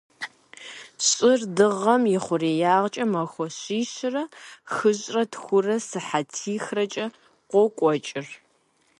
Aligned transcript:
Щӏыр 1.05 1.39
Дыгъэм 1.55 2.03
и 2.15 2.17
хъуреягъкӏэ 2.23 3.05
махуэ 3.11 3.47
щищрэ 3.57 4.23
хыщӏрэ 4.73 5.23
тхурэ 5.31 5.75
сыхьэтихрэкӏэ 5.87 7.05
къокӏуэкӏыр. 7.49 8.27